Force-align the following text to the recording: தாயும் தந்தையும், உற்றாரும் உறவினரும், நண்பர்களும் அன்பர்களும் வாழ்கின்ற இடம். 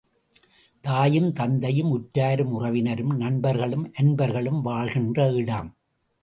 தாயும் 0.83 1.33
தந்தையும், 1.33 1.91
உற்றாரும் 1.91 2.51
உறவினரும், 2.51 3.13
நண்பர்களும் 3.17 3.91
அன்பர்களும் 3.93 4.61
வாழ்கின்ற 4.61 5.31
இடம். 5.31 5.75